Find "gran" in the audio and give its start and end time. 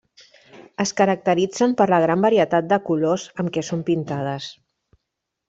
2.05-2.23